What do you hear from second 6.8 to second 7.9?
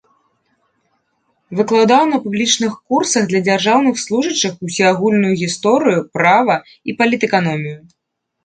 і палітэканомію.